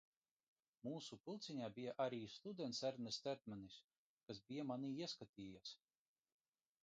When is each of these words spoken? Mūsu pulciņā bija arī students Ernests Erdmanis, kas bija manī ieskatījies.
Mūsu 0.85 1.17
pulciņā 1.27 1.67
bija 1.75 1.93
arī 2.05 2.21
students 2.37 2.79
Ernests 2.89 3.29
Erdmanis, 3.33 3.77
kas 4.29 4.41
bija 4.47 4.67
manī 4.73 4.89
ieskatījies. 5.09 5.75